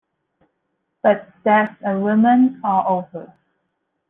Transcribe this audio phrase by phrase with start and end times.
[1.03, 3.31] But that's a woman all over.